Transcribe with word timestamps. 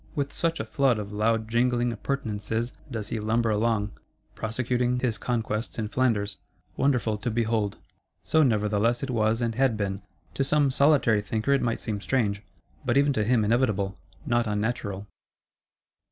With 0.15 0.33
such 0.33 0.59
a 0.59 0.65
flood 0.65 0.97
of 0.97 1.13
loud 1.13 1.47
jingling 1.47 1.91
appurtenances 1.91 2.73
does 2.89 3.09
he 3.09 3.19
lumber 3.19 3.51
along, 3.51 3.91
prosecuting 4.33 4.97
his 4.99 5.19
conquests 5.19 5.77
in 5.77 5.89
Flanders; 5.89 6.37
wonderful 6.75 7.19
to 7.19 7.29
behold. 7.29 7.77
So 8.23 8.41
nevertheless 8.41 9.03
it 9.03 9.11
was 9.11 9.43
and 9.43 9.53
had 9.53 9.77
been: 9.77 10.01
to 10.33 10.43
some 10.43 10.71
solitary 10.71 11.21
thinker 11.21 11.53
it 11.53 11.61
might 11.61 11.79
seem 11.79 12.01
strange; 12.01 12.41
but 12.83 12.97
even 12.97 13.13
to 13.13 13.23
him 13.23 13.45
inevitable, 13.45 13.95
not 14.25 14.47
unnatural. 14.47 15.05